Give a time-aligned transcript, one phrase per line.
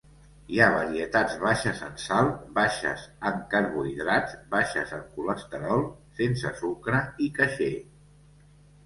[0.53, 5.85] Hi ha varietats baixes en sal, baixes en carbohidrats, baixes en colesterol,
[6.21, 7.69] sense sucre i caixer.